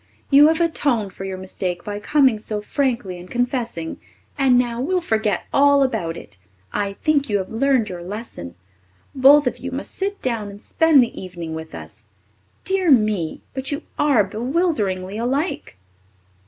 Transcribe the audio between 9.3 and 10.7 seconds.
of you must just sit down and